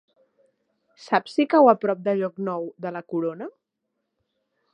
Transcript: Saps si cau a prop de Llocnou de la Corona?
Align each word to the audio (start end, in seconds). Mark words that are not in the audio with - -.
Saps 1.03 1.35
si 1.39 1.45
cau 1.53 1.69
a 1.73 1.75
prop 1.83 2.01
de 2.09 2.15
Llocnou 2.21 2.67
de 2.87 2.95
la 2.97 3.07
Corona? 3.15 3.51